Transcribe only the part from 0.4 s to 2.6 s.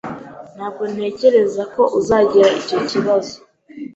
Ntabwo ntekereza ko uzagira